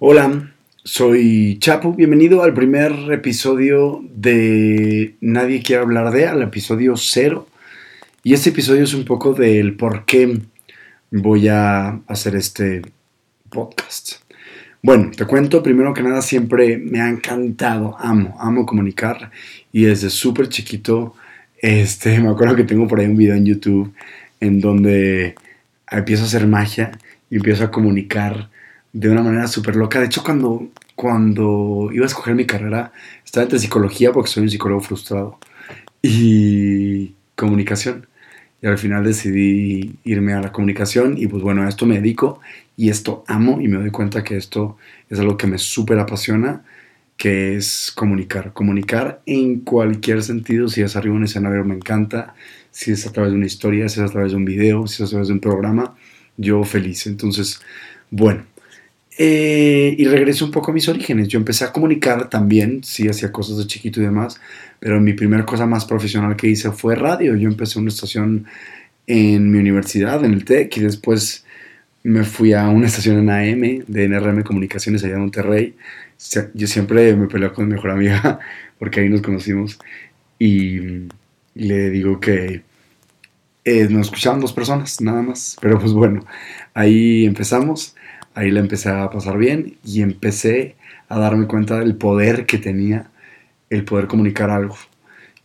[0.00, 0.52] Hola,
[0.84, 7.48] soy Chapo, bienvenido al primer episodio de Nadie quiere hablar de, al episodio cero.
[8.22, 10.38] Y este episodio es un poco del por qué
[11.10, 12.82] voy a hacer este
[13.50, 14.22] podcast.
[14.84, 19.32] Bueno, te cuento, primero que nada, siempre me ha encantado, amo, amo comunicar.
[19.72, 21.16] Y desde súper chiquito,
[21.60, 23.92] este, me acuerdo que tengo por ahí un video en YouTube
[24.38, 25.34] en donde
[25.90, 26.92] empiezo a hacer magia
[27.28, 28.48] y empiezo a comunicar
[28.92, 30.00] de una manera súper loca.
[30.00, 32.92] De hecho, cuando, cuando iba a escoger mi carrera,
[33.24, 35.38] estaba entre psicología, porque soy un psicólogo frustrado,
[36.02, 38.06] y comunicación.
[38.60, 42.40] Y al final decidí irme a la comunicación y pues bueno, a esto me dedico
[42.76, 44.76] y esto amo y me doy cuenta que esto
[45.08, 46.64] es algo que me súper apasiona,
[47.16, 48.52] que es comunicar.
[48.52, 52.34] Comunicar en cualquier sentido, si es arriba un escenario me encanta,
[52.72, 55.02] si es a través de una historia, si es a través de un video, si
[55.02, 55.94] es a través de un programa,
[56.36, 57.06] yo feliz.
[57.06, 57.60] Entonces,
[58.10, 58.42] bueno,
[59.20, 61.26] eh, y regreso un poco a mis orígenes.
[61.26, 64.40] Yo empecé a comunicar también, sí, hacía cosas de chiquito y demás,
[64.78, 67.34] pero mi primera cosa más profesional que hice fue radio.
[67.34, 68.46] Yo empecé una estación
[69.08, 71.44] en mi universidad, en el TEC, y después
[72.04, 75.74] me fui a una estación en AM de NRM Comunicaciones allá en Monterrey.
[76.54, 78.38] Yo siempre me peleo con mi mejor amiga
[78.78, 79.78] porque ahí nos conocimos
[80.38, 81.08] y
[81.54, 82.62] le digo que
[83.64, 85.56] eh, nos escuchaban dos personas, nada más.
[85.60, 86.24] Pero pues bueno,
[86.72, 87.96] ahí empezamos
[88.38, 90.76] ahí la empecé a pasar bien y empecé
[91.08, 93.10] a darme cuenta del poder que tenía
[93.68, 94.76] el poder comunicar algo.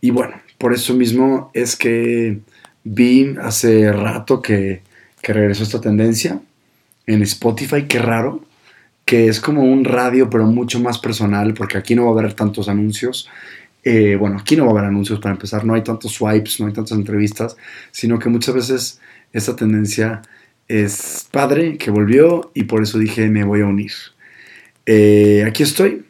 [0.00, 2.38] Y bueno, por eso mismo es que
[2.84, 4.82] vi hace rato que,
[5.20, 6.40] que regresó esta tendencia
[7.06, 8.44] en Spotify, qué raro,
[9.04, 12.34] que es como un radio pero mucho más personal, porque aquí no va a haber
[12.34, 13.28] tantos anuncios.
[13.82, 16.66] Eh, bueno, aquí no va a haber anuncios para empezar, no hay tantos swipes, no
[16.66, 17.56] hay tantas entrevistas,
[17.90, 19.00] sino que muchas veces
[19.32, 20.22] esta tendencia
[20.68, 23.92] es padre que volvió y por eso dije me voy a unir.
[24.86, 26.04] Eh, aquí estoy.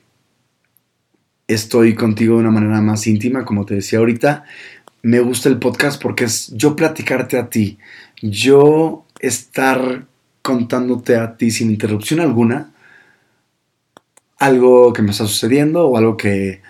[1.46, 4.44] Estoy contigo de una manera más íntima, como te decía ahorita.
[5.02, 7.78] Me gusta el podcast porque es yo platicarte a ti,
[8.22, 10.06] yo estar
[10.40, 12.70] contándote a ti sin interrupción alguna
[14.38, 16.60] algo que me está sucediendo o algo que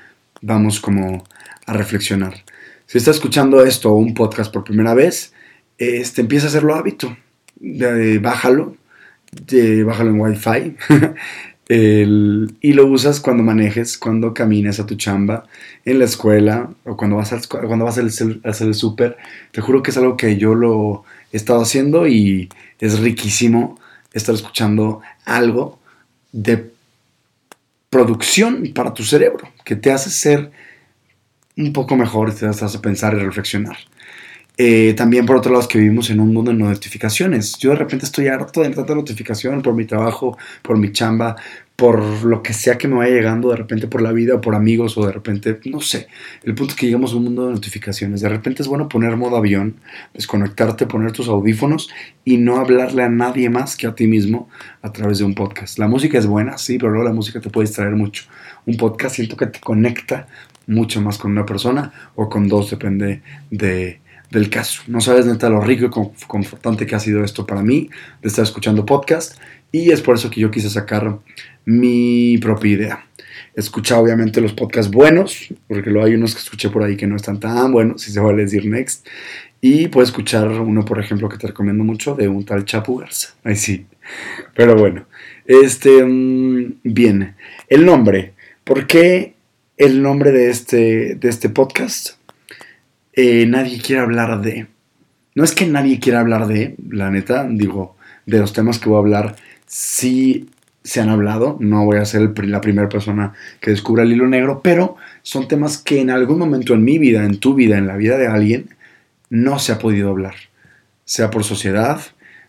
[0.43, 1.25] vamos como
[1.67, 2.45] a reflexionar.
[2.87, 5.33] Si estás escuchando esto o un podcast por primera vez,
[5.79, 7.17] este empieza a hacerlo hábito
[7.61, 8.77] bájalo,
[9.85, 10.77] bájalo en Wi-Fi.
[11.69, 15.47] y lo usas cuando manejes, cuando camines a tu chamba,
[15.85, 19.17] en la escuela o cuando vas a, cuando vas a hacer el súper.
[19.53, 22.49] Te juro que es algo que yo lo he estado haciendo y
[22.81, 23.79] es riquísimo
[24.13, 25.79] estar escuchando algo
[26.33, 26.71] de
[27.89, 30.51] producción para tu cerebro, que te hace ser
[31.57, 33.77] un poco mejor, te hace pensar y reflexionar.
[34.57, 37.59] Eh, también por otro lado es que vivimos en un mundo de notificaciones.
[37.59, 41.35] Yo de repente estoy harto de tanta notificación por mi trabajo, por mi chamba,
[41.75, 44.55] por lo que sea que me vaya llegando de repente por la vida o por
[44.55, 46.07] amigos o de repente, no sé.
[46.45, 48.21] El punto es que llegamos a un mundo de notificaciones.
[48.21, 49.75] De repente es bueno poner modo avión,
[50.13, 51.91] desconectarte, poner tus audífonos
[52.25, 54.49] y no hablarle a nadie más que a ti mismo
[54.83, 55.81] a través de un podcast.
[55.81, 58.25] La música es buena, sí, pero luego la música te puede distraer mucho.
[58.67, 60.29] Un podcast siento que te conecta
[60.69, 64.83] mucho más con una persona o con dos, depende de del caso.
[64.87, 67.89] No sabes neta lo rico y confortante que ha sido esto para mí,
[68.23, 69.39] de estar escuchando podcast,
[69.73, 71.19] y es por eso que yo quise sacar
[71.65, 73.07] mi propia idea.
[73.55, 77.17] Escucha obviamente los podcasts buenos, porque luego hay unos que escuché por ahí que no
[77.17, 79.07] están tan buenos, si se vale decir next.
[79.61, 83.31] Y puedes escuchar uno, por ejemplo, que te recomiendo mucho, de un tal Chapu Garza.
[83.45, 83.87] Ahí sí.
[84.55, 85.07] Pero bueno,
[85.47, 87.35] este, mm, bien.
[87.69, 88.35] El nombre.
[88.63, 89.35] ¿Por qué
[89.77, 92.24] el nombre de este, de este podcast?
[93.17, 94.67] Eh, nadie quiere hablar de.
[95.35, 98.97] No es que nadie quiera hablar de, la neta, digo, de los temas que voy
[98.97, 99.37] a hablar,
[99.67, 100.49] sí
[100.83, 104.61] se han hablado, no voy a ser la primera persona que descubra el hilo negro,
[104.63, 107.97] pero son temas que en algún momento en mi vida, en tu vida, en la
[107.97, 108.69] vida de alguien,
[109.31, 110.35] no se ha podido hablar.
[111.05, 112.01] Sea por sociedad,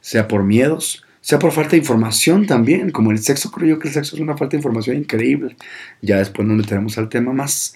[0.02, 3.88] sea por miedos, sea por falta de información también, como el sexo, creo yo que
[3.88, 5.56] el sexo es una falta de información increíble.
[6.02, 7.74] Ya después nos meteremos al tema más.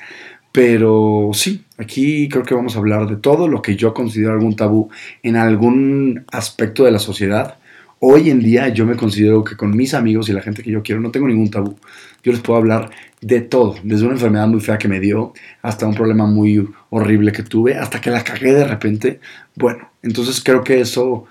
[0.51, 4.56] Pero sí, aquí creo que vamos a hablar de todo lo que yo considero algún
[4.56, 4.90] tabú
[5.22, 7.57] en algún aspecto de la sociedad.
[8.00, 10.81] Hoy en día yo me considero que con mis amigos y la gente que yo
[10.81, 11.78] quiero no tengo ningún tabú.
[12.24, 12.90] Yo les puedo hablar
[13.22, 17.31] de todo, desde una enfermedad muy fea que me dio hasta un problema muy horrible
[17.31, 19.19] que tuve, hasta que la cagué de repente.
[19.56, 21.25] Bueno, entonces creo que eso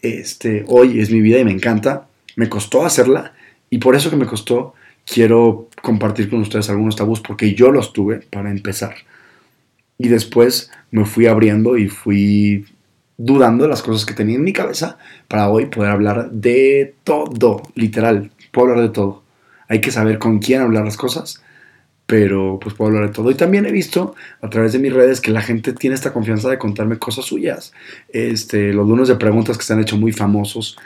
[0.00, 2.06] este, hoy es mi vida y me encanta.
[2.36, 3.34] Me costó hacerla
[3.68, 7.92] y por eso que me costó quiero compartir con ustedes algunos tabús porque yo los
[7.92, 8.94] tuve para empezar.
[9.98, 12.64] Y después me fui abriendo y fui
[13.18, 14.98] dudando de las cosas que tenía en mi cabeza
[15.28, 19.22] para hoy poder hablar de todo, literal, puedo hablar de todo.
[19.68, 21.42] hay que saber con quién hablar las cosas,
[22.06, 23.30] pero pues puedo hablar de todo.
[23.30, 26.50] Y también he visto a través de mis redes que la gente tiene esta confianza
[26.50, 27.72] de contarme cosas suyas.
[28.10, 30.76] Este, los lunes de preguntas que se han hecho muy famosos.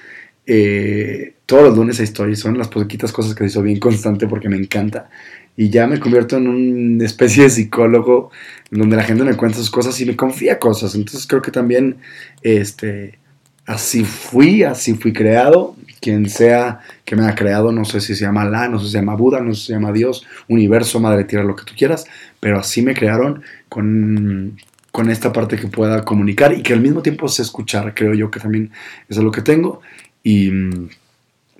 [0.46, 4.56] Eh, todos los lunes historias, son las poquitas cosas que hizo bien constante porque me
[4.56, 5.08] encanta.
[5.56, 8.30] Y ya me convierto en una especie de psicólogo
[8.70, 10.94] donde la gente me cuenta sus cosas y me confía cosas.
[10.94, 11.96] Entonces creo que también
[12.42, 13.18] este,
[13.64, 15.76] así fui, así fui creado.
[16.00, 18.92] Quien sea que me haya creado, no sé si se llama Alá, no sé si
[18.92, 21.72] se llama Buda, no sé si se llama Dios, universo, madre tierra, lo que tú
[21.76, 22.06] quieras,
[22.38, 24.56] pero así me crearon con,
[24.92, 28.30] con esta parte que pueda comunicar y que al mismo tiempo sé escuchar, creo yo
[28.30, 28.70] que también
[29.08, 29.80] es lo que tengo.
[30.28, 30.50] Y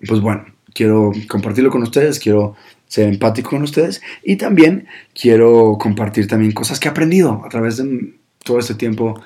[0.09, 2.57] pues bueno, quiero compartirlo con ustedes, quiero
[2.89, 7.77] ser empático con ustedes y también quiero compartir también cosas que he aprendido a través
[7.77, 9.23] de todo este tiempo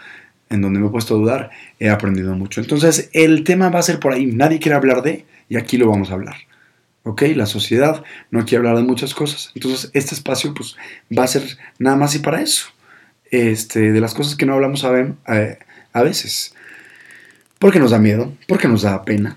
[0.51, 2.61] en donde me he puesto a dudar, he aprendido mucho.
[2.61, 4.27] Entonces, el tema va a ser por ahí.
[4.27, 6.37] Nadie quiere hablar de, y aquí lo vamos a hablar.
[7.05, 7.23] ¿Ok?
[7.35, 9.53] La sociedad no quiere hablar de muchas cosas.
[9.55, 10.77] Entonces, este espacio, pues,
[11.17, 11.45] va a ser
[11.79, 12.67] nada más y para eso.
[13.31, 14.93] Este, de las cosas que no hablamos a,
[15.95, 16.55] a veces.
[17.61, 19.37] Porque nos da miedo, porque nos da pena.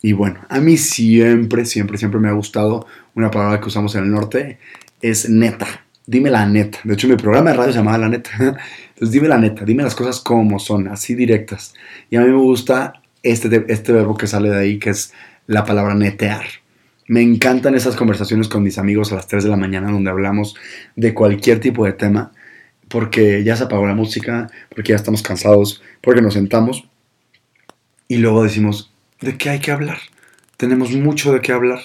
[0.00, 4.04] Y bueno, a mí siempre, siempre, siempre me ha gustado una palabra que usamos en
[4.04, 4.60] el norte,
[5.02, 5.66] es neta.
[6.06, 6.78] Dime la neta.
[6.84, 8.30] De hecho, mi programa de radio se llamaba La Neta.
[8.38, 11.74] Entonces, dime la neta, dime las cosas como son, así directas.
[12.10, 12.92] Y a mí me gusta
[13.24, 15.12] este, este verbo que sale de ahí, que es
[15.48, 16.44] la palabra netear.
[17.08, 20.54] Me encantan esas conversaciones con mis amigos a las 3 de la mañana donde hablamos
[20.94, 22.30] de cualquier tipo de tema,
[22.86, 26.88] porque ya se apagó la música, porque ya estamos cansados, porque nos sentamos
[28.08, 28.90] y luego decimos,
[29.20, 29.98] ¿de qué hay que hablar?
[30.56, 31.80] Tenemos mucho de qué hablar.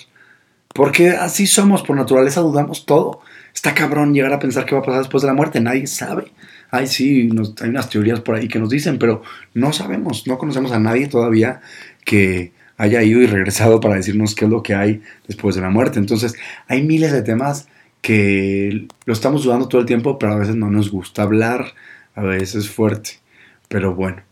[0.74, 3.22] Porque así somos, por naturaleza dudamos todo.
[3.54, 6.31] Está cabrón llegar a pensar qué va a pasar después de la muerte, nadie sabe.
[6.72, 7.30] Ay, sí,
[7.62, 9.22] hay unas teorías por ahí que nos dicen, pero
[9.54, 11.62] no sabemos, no conocemos a nadie todavía
[12.04, 15.69] que haya ido y regresado para decirnos qué es lo que hay después de la
[15.69, 16.00] muerte.
[16.00, 16.36] Entonces,
[16.68, 17.68] hay miles de temas
[18.02, 21.76] que lo estamos dudando todo el tiempo, pero a veces no nos gusta hablar,
[22.16, 23.19] a veces fuerte.
[23.68, 24.24] Pero bueno.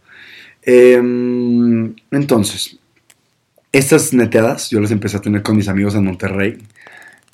[0.63, 2.79] Em, entonces,
[3.71, 6.57] estas neteadas yo las empecé a tener con mis amigos en Monterrey.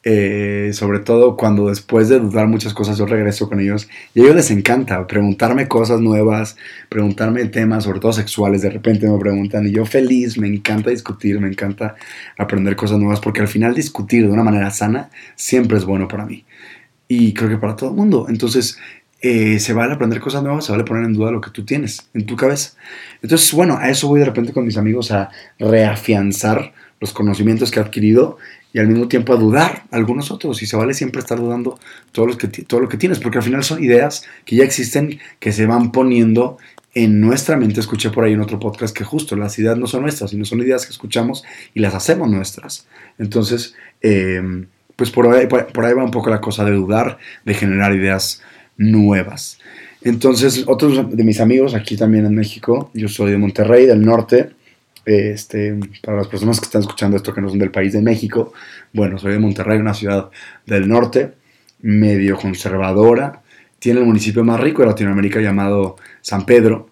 [0.09, 4.23] Eh, sobre todo cuando después de dudar muchas cosas yo regreso con ellos y a
[4.23, 6.55] ellos les encanta preguntarme cosas nuevas,
[6.87, 11.41] preguntarme temas, sobre todo sexuales, de repente me preguntan y yo feliz, me encanta discutir,
[11.41, 11.95] me encanta
[12.37, 16.25] aprender cosas nuevas porque al final discutir de una manera sana siempre es bueno para
[16.25, 16.45] mí
[17.07, 18.27] y creo que para todo el mundo.
[18.29, 18.79] Entonces
[19.21, 22.09] eh, se vale aprender cosas nuevas, se vale poner en duda lo que tú tienes
[22.13, 22.73] en tu cabeza.
[23.21, 27.79] Entonces, bueno, a eso voy de repente con mis amigos a reafianzar los conocimientos que
[27.79, 28.37] he adquirido
[28.73, 30.61] y al mismo tiempo a dudar algunos otros.
[30.61, 31.79] Y se vale siempre estar dudando
[32.11, 35.19] todo lo, que, todo lo que tienes, porque al final son ideas que ya existen,
[35.39, 36.57] que se van poniendo
[36.93, 37.79] en nuestra mente.
[37.79, 40.61] Escuché por ahí en otro podcast que justo las ideas no son nuestras, sino son
[40.61, 41.43] ideas que escuchamos
[41.73, 42.87] y las hacemos nuestras.
[43.17, 44.65] Entonces, eh,
[44.95, 48.41] pues por ahí, por ahí va un poco la cosa de dudar, de generar ideas
[48.77, 49.59] nuevas.
[50.01, 54.51] Entonces, otros de mis amigos aquí también en México, yo soy de Monterrey, del norte,
[55.05, 58.53] este, para las personas que están escuchando esto que no son del país de México,
[58.93, 60.29] bueno, soy de Monterrey, una ciudad
[60.65, 61.33] del norte,
[61.81, 63.41] medio conservadora,
[63.79, 66.89] tiene el municipio más rico de Latinoamérica llamado San Pedro,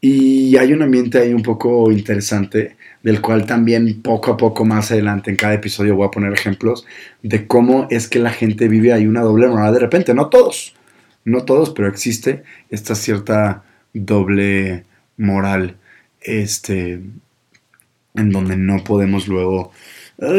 [0.00, 4.92] y hay un ambiente ahí un poco interesante, del cual también poco a poco más
[4.92, 6.86] adelante en cada episodio voy a poner ejemplos
[7.22, 10.75] de cómo es que la gente vive ahí una doble moral de repente, no todos,
[11.26, 14.84] no todos, pero existe esta cierta doble
[15.18, 15.76] moral,
[16.22, 17.00] este,
[18.14, 19.72] en donde no podemos luego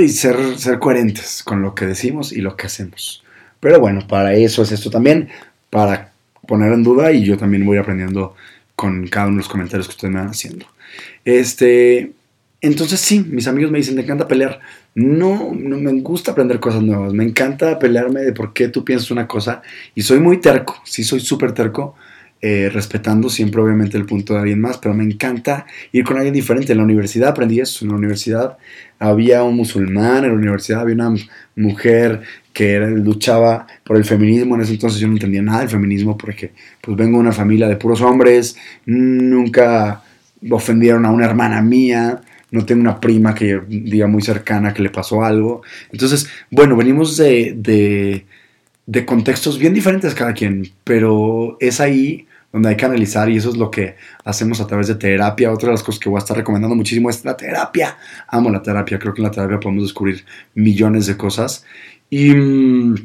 [0.08, 3.24] ser, ser coherentes con lo que decimos y lo que hacemos.
[3.60, 5.30] Pero bueno, para eso es esto también,
[5.70, 6.14] para
[6.48, 8.36] poner en duda y yo también voy aprendiendo
[8.76, 10.68] con cada uno de los comentarios que ustedes me van haciendo.
[11.26, 12.14] Este,
[12.60, 14.60] entonces sí, mis amigos me dicen, te encanta pelear.
[14.96, 17.14] No, no me gusta aprender cosas nuevas.
[17.14, 19.62] Me encanta pelearme de por qué tú piensas una cosa.
[19.94, 21.96] Y soy muy terco, sí soy súper terco,
[22.42, 26.34] eh, respetando siempre obviamente el punto de alguien más, pero me encanta ir con alguien
[26.34, 26.72] diferente.
[26.72, 27.86] En la universidad aprendí eso.
[27.86, 28.58] En la universidad
[28.98, 31.14] había un musulmán, en la universidad había una
[31.56, 32.22] mujer
[32.54, 34.56] que luchaba por el feminismo.
[34.56, 37.68] En ese entonces yo no entendía nada del feminismo porque pues vengo de una familia
[37.68, 38.58] de puros hombres.
[38.88, 40.02] Nunca
[40.50, 44.90] ofendieron a una hermana mía no tengo una prima que diga muy cercana que le
[44.90, 45.62] pasó algo.
[45.92, 47.54] Entonces, bueno, venimos de,
[48.86, 53.50] de, contextos bien diferentes cada quien, pero es ahí donde hay que analizar y eso
[53.50, 55.52] es lo que hacemos a través de terapia.
[55.52, 57.98] Otra de las cosas que voy a estar recomendando muchísimo es la terapia.
[58.30, 60.24] Amo la terapia, creo que en la terapia podemos descubrir
[60.56, 61.66] millones de cosas
[62.10, 62.96] y mm,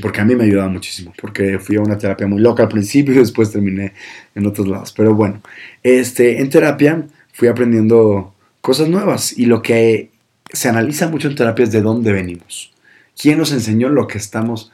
[0.00, 2.68] porque a mí me ha ayudado muchísimo, porque fui a una terapia muy loca al
[2.70, 3.92] principio y después terminé
[4.34, 4.92] en otros lados.
[4.96, 5.42] Pero bueno,
[5.82, 8.31] este, en terapia fui aprendiendo
[8.62, 10.10] cosas nuevas y lo que
[10.50, 12.72] se analiza mucho en terapia es de dónde venimos.
[13.20, 14.72] ¿Quién nos enseñó lo que estamos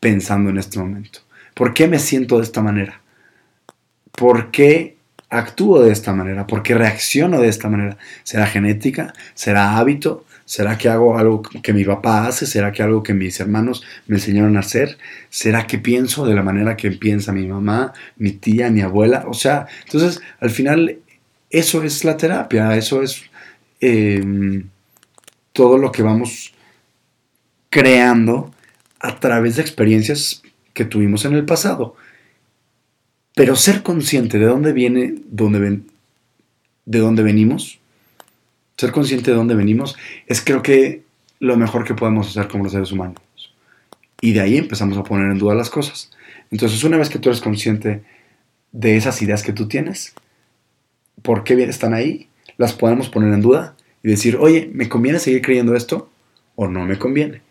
[0.00, 1.20] pensando en este momento?
[1.52, 3.00] ¿Por qué me siento de esta manera?
[4.12, 4.96] ¿Por qué
[5.28, 6.46] actúo de esta manera?
[6.46, 7.98] ¿Por qué reacciono de esta manera?
[8.22, 9.12] ¿Será genética?
[9.34, 10.24] ¿Será hábito?
[10.44, 12.46] ¿Será que hago algo que mi papá hace?
[12.46, 14.98] ¿Será que algo que mis hermanos me enseñaron a hacer?
[15.30, 19.24] ¿Será que pienso de la manera que piensa mi mamá, mi tía, mi abuela?
[19.26, 20.98] O sea, entonces al final
[21.54, 23.22] eso es la terapia, eso es
[23.80, 24.68] em,
[25.52, 26.52] todo lo que vamos
[27.70, 28.52] creando
[28.98, 30.42] a través de experiencias
[30.72, 31.94] que tuvimos en el pasado.
[33.36, 37.78] Pero ser consciente de dónde viene, de dónde venimos,
[38.76, 39.96] ser consciente de dónde venimos
[40.26, 41.04] es creo que
[41.38, 43.22] lo mejor que podemos hacer como los seres humanos.
[44.20, 46.10] Y de ahí empezamos a poner en duda las cosas.
[46.50, 48.02] Entonces, una vez que tú eres consciente
[48.72, 50.14] de esas ideas que tú tienes,
[51.22, 55.42] por qué están ahí, las podemos poner en duda y decir, oye, ¿me conviene seguir
[55.42, 56.10] creyendo esto
[56.54, 57.42] o no me conviene?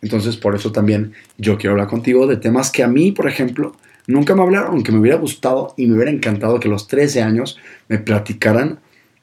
[0.00, 3.74] Entonces, por eso también yo quiero hablar contigo de temas que a mí, por ejemplo,
[4.06, 7.58] nunca me hablaron, que me hubiera gustado y me hubiera encantado que los 13 años
[7.88, 8.78] me platicaran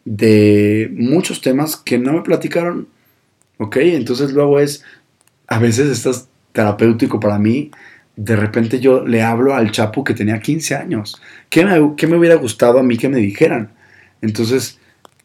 [0.06, 2.88] de muchos temas que no me platicaron.
[3.58, 3.78] ¿Ok?
[3.78, 4.84] Entonces luego es,
[5.48, 7.72] a veces estás terapéutico para mí.
[8.16, 11.22] De repente yo le hablo al Chapu que tenía 15 años.
[11.50, 13.72] ¿Qué me, me hubiera gustado a mí que me dijeran?
[14.25, 14.79] Entonces,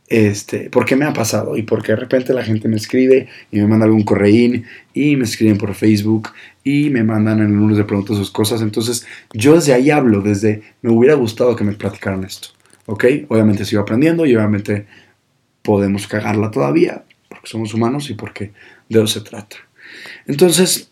[0.09, 1.57] este, ¿por qué me ha pasado?
[1.57, 5.25] Y porque de repente la gente me escribe y me manda algún correín y me
[5.25, 6.31] escriben por Facebook
[6.65, 8.61] y me mandan en unos de preguntas sus cosas.
[8.61, 12.49] Entonces, yo desde ahí hablo, desde me hubiera gustado que me platicaran esto.
[12.87, 13.05] ¿Ok?
[13.29, 14.87] Obviamente sigo aprendiendo y obviamente
[15.63, 18.53] podemos cagarla todavía, porque somos humanos y porque
[18.89, 19.57] de eso se trata.
[20.27, 20.91] Entonces,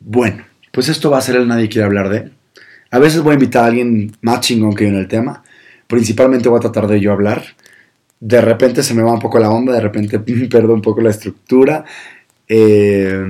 [0.00, 2.30] bueno, pues esto va a ser el nadie quiere hablar de.
[2.90, 5.43] A veces voy a invitar a alguien más chingón que yo en el tema.
[5.94, 7.44] Principalmente voy a tratar de yo hablar.
[8.18, 11.10] De repente se me va un poco la onda, de repente pierdo un poco la
[11.10, 11.84] estructura.
[12.48, 13.24] Eh,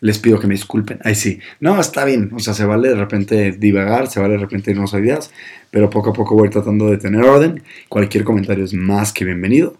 [0.00, 1.00] les pido que me disculpen.
[1.04, 1.38] Ay, sí.
[1.60, 2.30] No, está bien.
[2.32, 5.30] O sea, se vale de repente divagar, se vale de repente irnos a ideas,
[5.70, 7.62] pero poco a poco voy tratando de tener orden.
[7.90, 9.76] Cualquier comentario es más que bienvenido.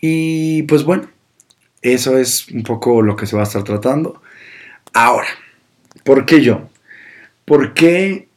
[0.00, 1.10] Y pues bueno,
[1.82, 4.22] eso es un poco lo que se va a estar tratando.
[4.94, 5.28] Ahora,
[6.04, 6.70] ¿por qué yo?
[7.44, 8.29] ¿Por qué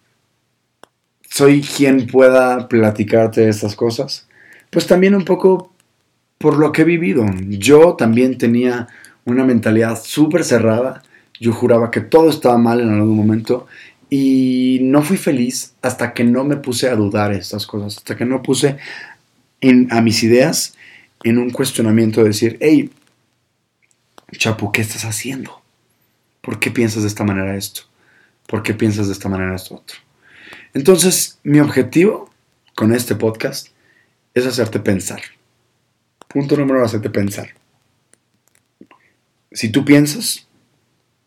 [1.33, 4.27] soy quien pueda platicarte estas cosas?
[4.69, 5.73] Pues también un poco
[6.37, 7.25] por lo que he vivido.
[7.47, 8.87] Yo también tenía
[9.25, 11.01] una mentalidad súper cerrada
[11.43, 13.67] yo juraba que todo estaba mal en algún momento
[14.09, 18.25] y no fui feliz hasta que no me puse a dudar estas cosas, hasta que
[18.25, 18.77] no puse
[19.59, 20.75] en, a mis ideas
[21.23, 22.91] en un cuestionamiento de decir, hey,
[24.31, 25.61] Chapu, ¿qué estás haciendo?
[26.41, 27.81] ¿Por qué piensas de esta manera esto?
[28.47, 29.97] ¿Por qué piensas de esta manera esto otro?
[30.73, 32.31] Entonces, mi objetivo
[32.75, 33.67] con este podcast
[34.33, 35.21] es hacerte pensar.
[36.27, 37.49] Punto número hacerte pensar.
[39.51, 40.47] Si tú piensas,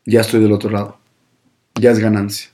[0.04, 0.98] ya estoy del otro lado.
[1.76, 2.50] Ya es ganancia.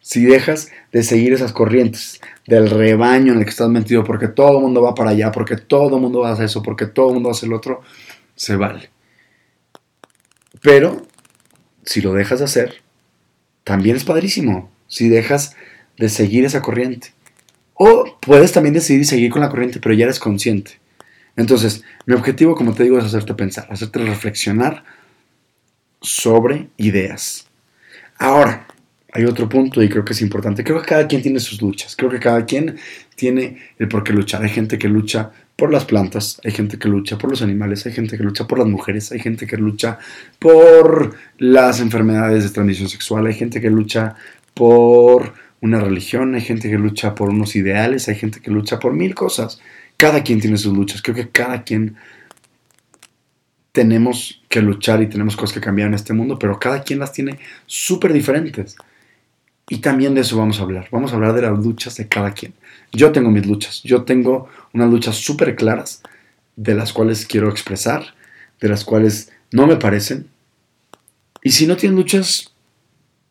[0.00, 4.56] Si dejas de seguir esas corrientes del rebaño en el que estás metido, porque todo
[4.56, 7.30] el mundo va para allá, porque todo el mundo hacer eso, porque todo el mundo
[7.30, 7.82] hace el otro,
[8.34, 8.88] se vale.
[10.62, 11.02] Pero
[11.84, 12.82] si lo dejas de hacer,
[13.62, 14.70] también es padrísimo.
[14.88, 15.54] Si dejas
[16.00, 17.12] de seguir esa corriente.
[17.74, 20.80] O puedes también decidir seguir con la corriente, pero ya eres consciente.
[21.36, 24.82] Entonces, mi objetivo, como te digo, es hacerte pensar, hacerte reflexionar
[26.00, 27.46] sobre ideas.
[28.18, 28.66] Ahora,
[29.12, 30.64] hay otro punto y creo que es importante.
[30.64, 31.94] Creo que cada quien tiene sus luchas.
[31.96, 32.78] Creo que cada quien
[33.14, 34.42] tiene el por qué luchar.
[34.42, 37.92] Hay gente que lucha por las plantas, hay gente que lucha por los animales, hay
[37.92, 39.98] gente que lucha por las mujeres, hay gente que lucha
[40.38, 44.16] por las enfermedades de transmisión sexual, hay gente que lucha
[44.54, 48.94] por una religión, hay gente que lucha por unos ideales, hay gente que lucha por
[48.94, 49.60] mil cosas.
[49.96, 51.02] Cada quien tiene sus luchas.
[51.02, 51.96] Creo que cada quien
[53.72, 57.12] tenemos que luchar y tenemos cosas que cambiar en este mundo, pero cada quien las
[57.12, 58.76] tiene súper diferentes.
[59.68, 60.88] Y también de eso vamos a hablar.
[60.90, 62.54] Vamos a hablar de las luchas de cada quien.
[62.92, 63.82] Yo tengo mis luchas.
[63.84, 66.02] Yo tengo unas luchas súper claras
[66.56, 68.14] de las cuales quiero expresar,
[68.60, 70.28] de las cuales no me parecen.
[71.42, 72.52] Y si no tienes luchas,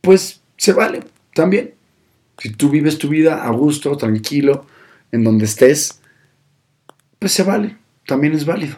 [0.02, 1.74] pues se vale también.
[2.40, 4.66] Si tú vives tu vida a gusto, tranquilo,
[5.12, 6.02] en donde estés,
[7.20, 7.78] pues se vale.
[8.06, 8.78] También es válido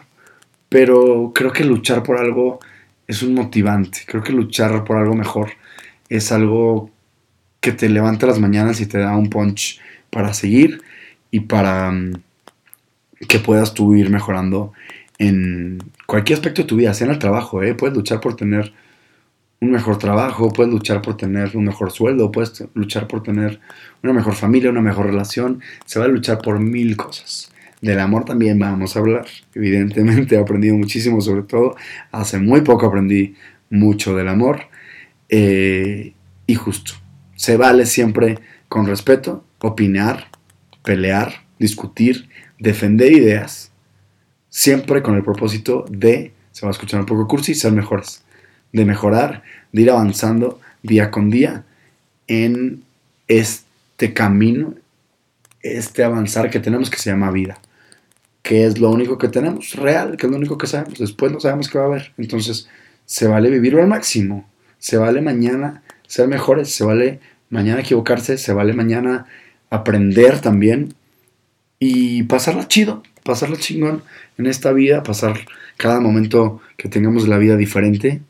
[0.72, 2.58] pero creo que luchar por algo
[3.06, 5.50] es un motivante, creo que luchar por algo mejor
[6.08, 6.90] es algo
[7.60, 9.78] que te levanta las mañanas y te da un punch
[10.08, 10.80] para seguir
[11.30, 12.14] y para mm,
[13.28, 14.72] que puedas tú ir mejorando
[15.18, 17.74] en cualquier aspecto de tu vida, sea en el trabajo, ¿eh?
[17.74, 18.72] puedes luchar por tener
[19.62, 23.60] un mejor trabajo, puedes luchar por tener un mejor sueldo, puedes luchar por tener
[24.02, 27.52] una mejor familia, una mejor relación, se va a luchar por mil cosas.
[27.80, 29.24] Del amor también vamos a hablar.
[29.54, 31.76] Evidentemente he aprendido muchísimo, sobre todo
[32.10, 33.36] hace muy poco aprendí
[33.70, 34.62] mucho del amor.
[35.28, 36.12] Eh,
[36.48, 36.94] y justo,
[37.36, 40.26] se vale siempre con respeto, opinar,
[40.82, 42.28] pelear, discutir,
[42.58, 43.70] defender ideas,
[44.48, 48.24] siempre con el propósito de, se va a escuchar un poco cursi, ser mejores,
[48.72, 51.64] de mejorar, de ir avanzando día con día
[52.26, 52.82] en
[53.28, 54.74] este camino,
[55.62, 57.58] este avanzar que tenemos que se llama vida,
[58.42, 61.40] que es lo único que tenemos, real, que es lo único que sabemos, después no
[61.40, 62.68] sabemos qué va a haber, entonces
[63.04, 64.48] se vale vivirlo al máximo,
[64.78, 69.26] se vale mañana ser mejores, se vale mañana equivocarse, se vale mañana
[69.70, 70.94] aprender también
[71.78, 74.02] y pasarla chido, pasarla chingón
[74.38, 75.40] en esta vida, pasar
[75.76, 78.20] cada momento que tengamos la vida diferente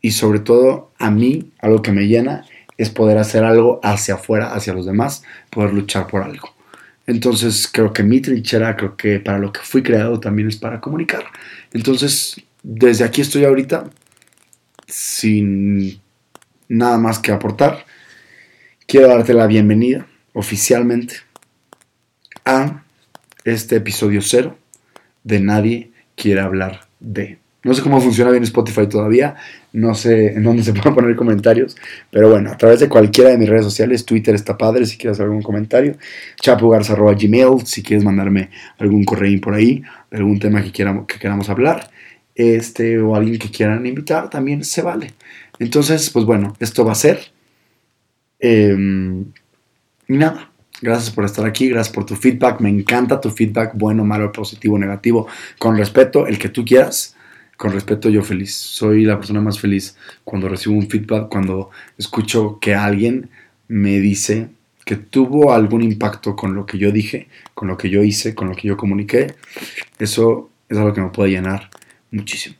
[0.00, 2.44] y sobre todo a mí, algo que me llena
[2.76, 6.54] es poder hacer algo hacia afuera, hacia los demás, poder luchar por algo.
[7.06, 10.80] Entonces creo que mi trinchera, creo que para lo que fui creado también es para
[10.80, 11.24] comunicar.
[11.72, 13.90] Entonces, desde aquí estoy ahorita
[14.86, 16.00] sin
[16.68, 17.84] nada más que aportar.
[18.86, 21.16] Quiero darte la bienvenida oficialmente
[22.44, 22.84] a
[23.44, 24.56] este episodio cero
[25.24, 27.38] de Nadie quiere hablar de.
[27.64, 29.36] No sé cómo funciona bien Spotify todavía,
[29.72, 31.76] no sé en dónde se pueden poner comentarios,
[32.10, 35.20] pero bueno, a través de cualquiera de mis redes sociales, Twitter está padre si quieres
[35.20, 35.96] algún comentario,
[36.40, 41.90] chapugarza.gmail si quieres mandarme algún correo por ahí, algún tema que, quieramos, que queramos hablar,
[42.34, 45.14] este, o alguien que quieran invitar, también se vale.
[45.58, 47.18] Entonces, pues bueno, esto va a ser.
[48.38, 49.24] Em,
[50.06, 54.04] y nada, gracias por estar aquí, gracias por tu feedback, me encanta tu feedback, bueno,
[54.04, 55.26] malo, positivo, negativo,
[55.58, 57.16] con respeto, el que tú quieras
[57.58, 58.54] con respeto yo feliz.
[58.54, 63.28] Soy la persona más feliz cuando recibo un feedback, cuando escucho que alguien
[63.66, 64.48] me dice
[64.86, 68.48] que tuvo algún impacto con lo que yo dije, con lo que yo hice, con
[68.48, 69.34] lo que yo comuniqué.
[69.98, 71.68] Eso es algo que me puede llenar
[72.12, 72.54] muchísimo.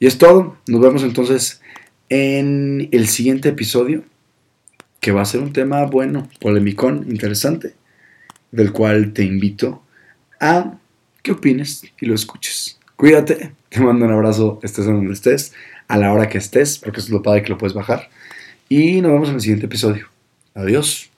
[0.00, 0.58] Y es todo.
[0.66, 1.62] Nos vemos entonces
[2.08, 4.02] en el siguiente episodio,
[5.00, 7.74] que va a ser un tema bueno, polémico, interesante,
[8.50, 9.82] del cual te invito
[10.40, 10.78] a
[11.22, 12.81] que opines y lo escuches.
[13.02, 15.52] Cuídate, te mando un abrazo, estés en donde estés,
[15.88, 18.08] a la hora que estés, porque eso es lo padre que lo puedes bajar.
[18.68, 20.06] Y nos vemos en el siguiente episodio.
[20.54, 21.11] Adiós.